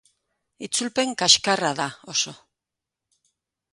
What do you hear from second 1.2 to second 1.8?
kaxkarra